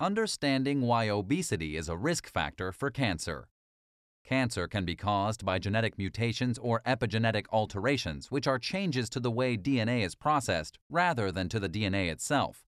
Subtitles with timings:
[0.00, 3.48] understanding why obesity is a risk factor for cancer.
[4.24, 9.30] Cancer can be caused by genetic mutations or epigenetic alterations, which are changes to the
[9.30, 12.64] way DNA is processed rather than to the DNA itself.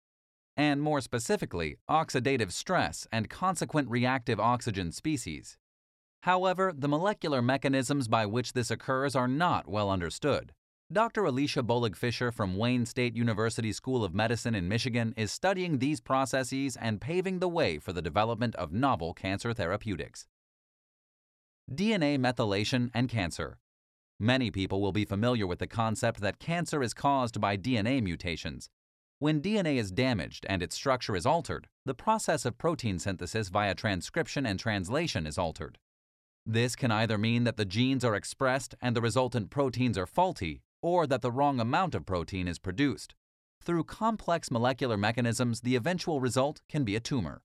[0.56, 5.58] And more specifically, oxidative stress and consequent reactive oxygen species.
[6.22, 10.53] However, the molecular mechanisms by which this occurs are not well understood.
[10.90, 11.26] Dr.
[11.26, 16.78] Alicia Bollig-Fischer from Wayne State University School of Medicine in Michigan is studying these processes
[16.80, 20.26] and paving the way for the development of novel cancer therapeutics.
[21.70, 23.58] DNA methylation and cancer.
[24.18, 28.70] Many people will be familiar with the concept that cancer is caused by DNA mutations.
[29.18, 33.75] When DNA is damaged and its structure is altered, the process of protein synthesis via
[33.75, 35.77] transcription and translation is altered.
[36.47, 40.62] This can either mean that the genes are expressed and the resultant proteins are faulty,
[40.83, 43.15] or that the wrong amount of protein is produced.
[43.62, 47.43] Through complex molecular mechanisms, the eventual result can be a tumor.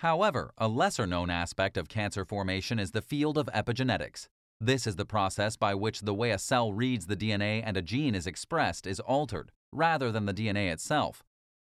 [0.00, 4.28] However, a lesser known aspect of cancer formation is the field of epigenetics.
[4.60, 7.82] This is the process by which the way a cell reads the DNA and a
[7.82, 11.22] gene is expressed is altered, rather than the DNA itself.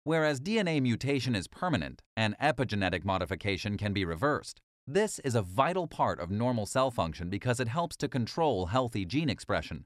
[0.04, 4.60] Whereas DNA mutation is permanent, an epigenetic modification can be reversed.
[4.86, 9.04] This is a vital part of normal cell function because it helps to control healthy
[9.04, 9.84] gene expression.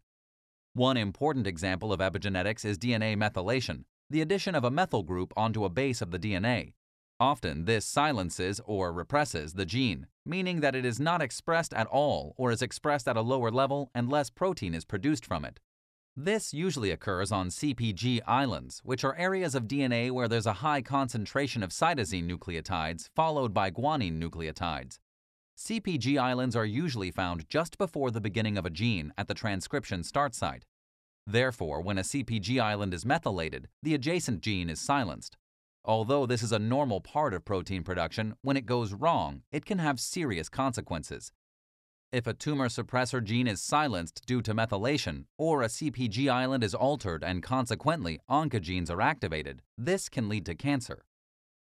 [0.75, 5.65] One important example of epigenetics is DNA methylation, the addition of a methyl group onto
[5.65, 6.75] a base of the DNA.
[7.19, 12.35] Often, this silences or represses the gene, meaning that it is not expressed at all
[12.37, 15.59] or is expressed at a lower level and less protein is produced from it.
[16.17, 20.83] This usually occurs on CPG islands, which are areas of DNA where there's a high
[20.83, 25.01] concentration of cytosine nucleotides followed by guanine nucleotides.
[25.61, 30.03] CPG islands are usually found just before the beginning of a gene at the transcription
[30.03, 30.65] start site.
[31.27, 35.37] Therefore, when a CPG island is methylated, the adjacent gene is silenced.
[35.85, 39.79] Although this is a normal part of protein production, when it goes wrong, it can
[39.79, 41.31] have serious consequences.
[42.11, 46.75] If a tumor suppressor gene is silenced due to methylation, or a CPG island is
[46.75, 51.05] altered and consequently oncogenes are activated, this can lead to cancer.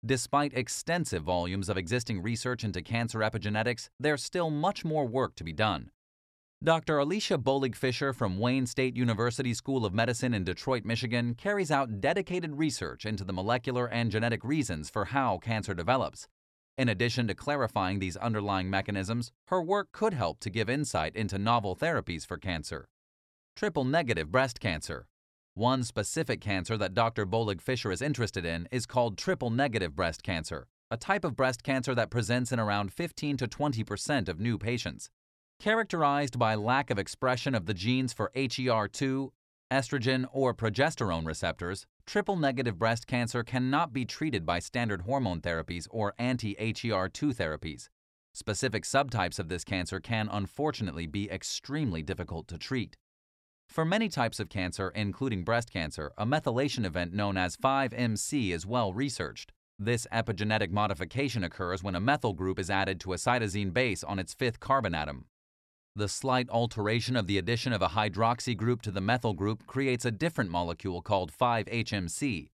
[0.06, 5.44] Despite extensive volumes of existing research into cancer epigenetics, there's still much more work to
[5.44, 5.90] be done.
[6.62, 6.98] Dr.
[6.98, 12.56] Alicia Bollig-Fischer from Wayne State University School of Medicine in Detroit, Michigan, carries out dedicated
[12.58, 16.28] research into the molecular and genetic reasons for how cancer develops.
[16.76, 21.38] In addition to clarifying these underlying mechanisms, her work could help to give insight into
[21.38, 22.88] novel therapies for cancer.
[23.56, 25.08] Triple negative breast cancer.
[25.58, 27.26] One specific cancer that Dr.
[27.26, 31.96] Bollig-Fischer is interested in is called triple negative breast cancer, a type of breast cancer
[31.96, 35.10] that presents in around 15 to 20 percent of new patients.
[35.58, 39.30] Characterized by lack of expression of the genes for HER2,
[39.68, 45.88] estrogen, or progesterone receptors, triple negative breast cancer cannot be treated by standard hormone therapies
[45.90, 47.88] or anti HER2 therapies.
[48.32, 52.96] Specific subtypes of this cancer can unfortunately be extremely difficult to treat.
[53.68, 58.66] For many types of cancer, including breast cancer, a methylation event known as 5MC is
[58.66, 59.52] well researched.
[59.78, 64.18] This epigenetic modification occurs when a methyl group is added to a cytosine base on
[64.18, 65.26] its fifth carbon atom.
[65.94, 70.04] The slight alteration of the addition of a hydroxy group to the methyl group creates
[70.04, 72.48] a different molecule called 5-HMC.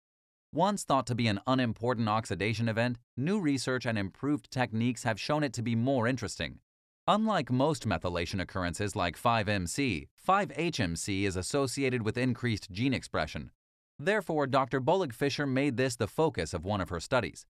[0.54, 5.44] Once thought to be an unimportant oxidation event, new research and improved techniques have shown
[5.44, 6.60] it to be more interesting.
[7.08, 13.50] Unlike most methylation occurrences like 5MC, 5-HMC is associated with increased gene expression.
[13.98, 14.80] Therefore, Dr.
[14.80, 17.48] Bollig-Fischer made this the focus of one of her studies.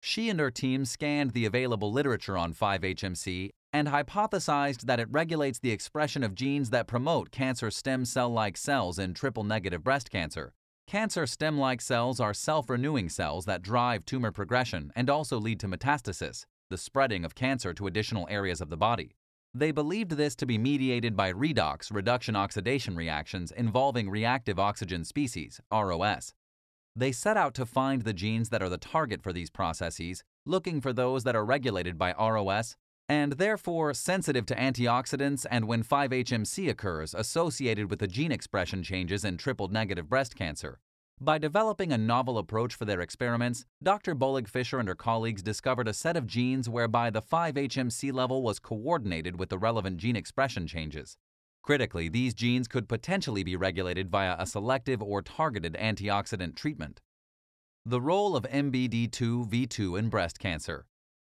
[0.00, 5.58] She and her team scanned the available literature on 5-HMC and hypothesized that it regulates
[5.58, 10.10] the expression of genes that promote cancer stem cell like cells in triple negative breast
[10.10, 10.52] cancer.
[10.86, 15.58] Cancer stem like cells are self renewing cells that drive tumor progression and also lead
[15.60, 19.14] to metastasis the spreading of cancer to additional areas of the body.
[19.52, 25.60] They believed this to be mediated by redox reduction oxidation reactions involving reactive oxygen species,
[25.70, 26.32] ROS.
[26.96, 30.80] They set out to find the genes that are the target for these processes, looking
[30.80, 32.76] for those that are regulated by ROS
[33.06, 39.22] and therefore sensitive to antioxidants and when 5-HMC occurs associated with the gene expression changes
[39.22, 40.80] in triple negative breast cancer.
[41.20, 44.14] By developing a novel approach for their experiments, Dr.
[44.14, 49.38] Bollig-Fischer and her colleagues discovered a set of genes whereby the 5-HMC level was coordinated
[49.38, 51.16] with the relevant gene expression changes.
[51.62, 57.00] Critically, these genes could potentially be regulated via a selective or targeted antioxidant treatment.
[57.86, 60.86] The role of MBD2V2 in breast cancer.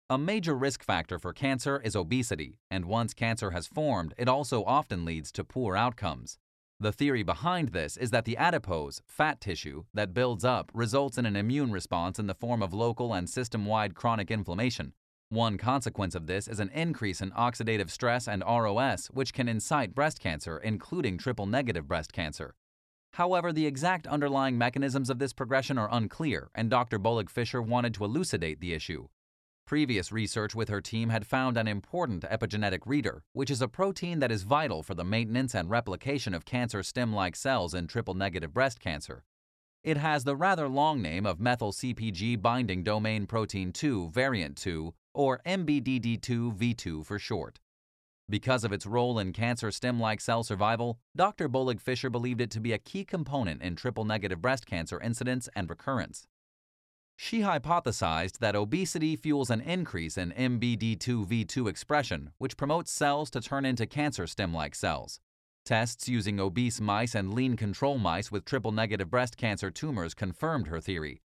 [0.09, 4.63] A major risk factor for cancer is obesity, and once cancer has formed, it also
[4.63, 6.37] often leads to poor outcomes.
[6.79, 11.25] The theory behind this is that the adipose, fat tissue, that builds up results in
[11.25, 14.93] an immune response in the form of local and system wide chronic inflammation.
[15.29, 19.95] One consequence of this is an increase in oxidative stress and ROS, which can incite
[19.95, 22.53] breast cancer, including triple negative breast cancer.
[23.13, 26.99] However, the exact underlying mechanisms of this progression are unclear, and Dr.
[26.99, 29.07] Bollig-Fischer wanted to elucidate the issue.
[29.65, 34.19] Previous research with her team had found an important epigenetic reader, which is a protein
[34.19, 38.13] that is vital for the maintenance and replication of cancer stem like cells in triple
[38.13, 39.23] negative breast cancer.
[39.81, 44.93] It has the rather long name of methyl CpG binding domain protein 2 variant 2,
[45.13, 47.61] or MBD2V2 for short.
[48.29, 51.47] Because of its role in cancer stem like cell survival, Dr.
[51.47, 55.69] Bollig-Fischer believed it to be a key component in triple negative breast cancer incidence and
[55.69, 56.27] recurrence.
[57.25, 63.63] She hypothesized that obesity fuels an increase in MBD2V2 expression, which promotes cells to turn
[63.63, 65.21] into cancer stem like cells.
[65.63, 70.67] Tests using obese mice and lean control mice with triple negative breast cancer tumors confirmed
[70.67, 71.21] her theory.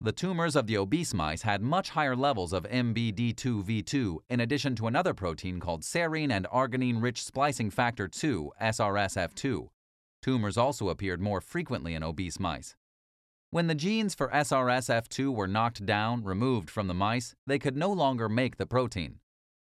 [0.00, 4.86] The tumors of the obese mice had much higher levels of MBD2V2 in addition to
[4.86, 9.68] another protein called serine and arginine rich splicing factor 2, SRSF2.
[10.22, 12.74] Tumors also appeared more frequently in obese mice.
[13.52, 17.92] When the genes for SRSF2 were knocked down, removed from the mice, they could no
[17.92, 19.18] longer make the protein.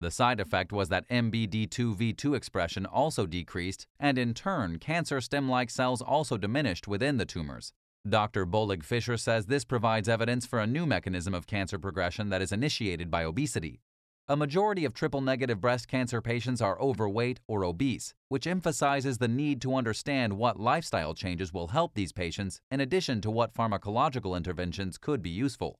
[0.01, 5.69] The side effect was that MBD2V2 expression also decreased, and in turn, cancer stem like
[5.69, 7.75] cells also diminished within the tumors.
[8.09, 8.47] Dr.
[8.47, 13.11] Bollig-Fischer says this provides evidence for a new mechanism of cancer progression that is initiated
[13.11, 13.83] by obesity.
[14.27, 19.29] A majority of triple negative breast cancer patients are overweight or obese, which emphasizes the
[19.29, 24.35] need to understand what lifestyle changes will help these patients in addition to what pharmacological
[24.35, 25.79] interventions could be useful.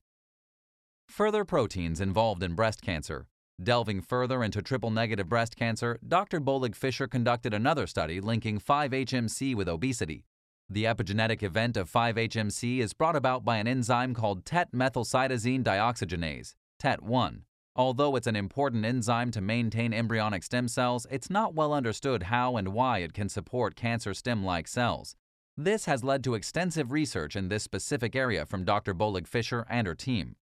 [1.07, 3.25] Further proteins involved in breast cancer.
[3.63, 6.39] Delving further into triple negative breast cancer, Dr.
[6.39, 10.23] Bollig-Fischer conducted another study linking 5-HMC with obesity.
[10.69, 16.53] The epigenetic event of 5-HMC is brought about by an enzyme called TET methylcytosine dioxygenase,
[16.79, 17.41] TET1,
[17.77, 22.55] Although it's an important enzyme to maintain embryonic stem cells, it's not well understood how
[22.55, 25.17] and why it can support cancer stem like cells.
[25.57, 28.93] This has led to extensive research in this specific area from Dr.
[28.93, 30.35] Bollig-Fischer and her team.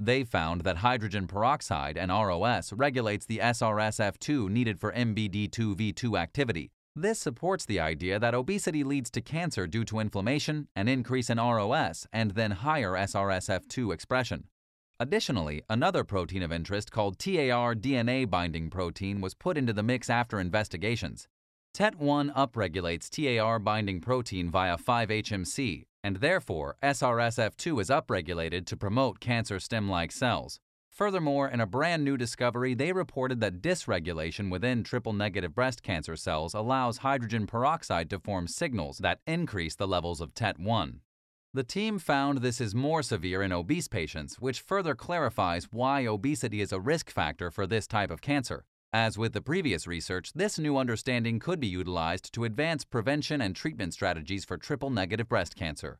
[0.00, 6.72] They found that hydrogen peroxide and ROS regulates the SRSF2 needed for MBD2V2 activity.
[6.96, 11.38] This supports the idea that obesity leads to cancer due to inflammation, an increase in
[11.38, 14.48] ROS, and then higher SRSF2 expression.
[15.00, 20.10] Additionally, another protein of interest called TAR DNA binding protein was put into the mix
[20.10, 21.26] after investigations.
[21.74, 29.58] TET1 upregulates TAR binding protein via 5-HMC, and therefore SRSF2 is upregulated to promote cancer
[29.58, 30.60] stem like cells.
[30.90, 36.14] Furthermore, in a brand new discovery, they reported that dysregulation within triple negative breast cancer
[36.14, 40.96] cells allows hydrogen peroxide to form signals that increase the levels of TET1.
[41.52, 46.60] The team found this is more severe in obese patients, which further clarifies why obesity
[46.60, 48.64] is a risk factor for this type of cancer.
[48.92, 53.56] As with the previous research, this new understanding could be utilized to advance prevention and
[53.56, 55.98] treatment strategies for triple negative breast cancer.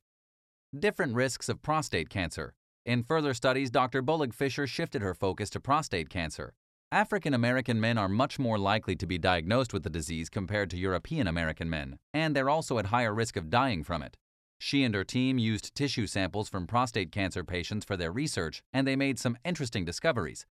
[0.78, 2.54] Different risks of prostate cancer.
[2.86, 4.04] In further studies, Dr.
[4.04, 6.54] Bollig-Fischer shifted her focus to prostate cancer.
[6.92, 10.76] African American men are much more likely to be diagnosed with the disease compared to
[10.76, 14.16] European American men, and they're also at higher risk of dying from it.
[14.62, 18.86] She and her team used tissue samples from prostate cancer patients for their research, and
[18.86, 20.44] they made some interesting discoveries.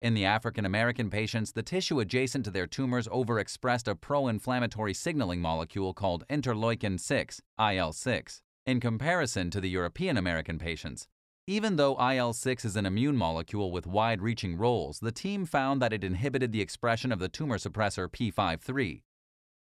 [0.00, 4.94] In the African American patients, the tissue adjacent to their tumors overexpressed a pro inflammatory
[4.94, 11.06] signaling molecule called interleukin 6, IL 6, in comparison to the European American patients.
[11.46, 15.82] Even though IL 6 is an immune molecule with wide reaching roles, the team found
[15.82, 19.02] that it inhibited the expression of the tumor suppressor P53.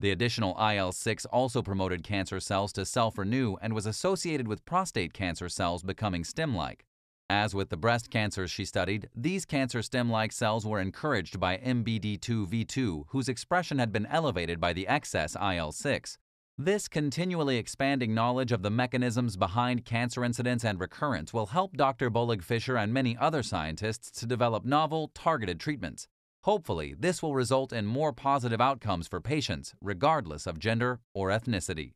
[0.00, 4.64] The additional IL 6 also promoted cancer cells to self renew and was associated with
[4.64, 6.84] prostate cancer cells becoming stem like.
[7.30, 11.56] As with the breast cancers she studied, these cancer stem like cells were encouraged by
[11.56, 16.18] MBD2V2, whose expression had been elevated by the excess IL 6.
[16.58, 22.10] This continually expanding knowledge of the mechanisms behind cancer incidence and recurrence will help Dr.
[22.10, 26.06] Bollig-Fischer and many other scientists to develop novel, targeted treatments.
[26.44, 31.92] Hopefully, this will result in more positive outcomes for patients, regardless of gender or ethnicity.